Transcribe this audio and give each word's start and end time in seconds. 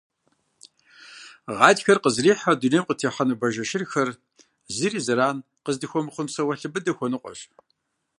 Гъатхэр 1.57 1.97
къызэрихьэу 2.03 2.55
дунейм 2.59 2.85
къытехьэну 2.87 3.39
бажэ 3.41 3.63
шырхэр, 3.69 4.09
зыри 4.75 4.99
зэран 5.05 5.37
къаздыхуэмыхъун 5.63 6.27
псэуалъэ 6.29 6.67
быдэ 6.73 6.91
хуэныкъуэщ. 6.95 7.39